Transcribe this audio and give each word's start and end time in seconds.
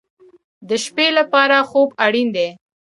د 0.69 0.69
شپې 0.83 1.07
لپاره 1.17 1.55
خوب 1.69 1.89
اړین 2.05 2.27
دی 2.35 2.49